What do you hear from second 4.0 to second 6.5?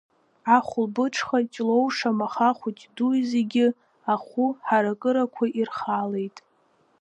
ахәы ҳаракырақәа ирхалеит.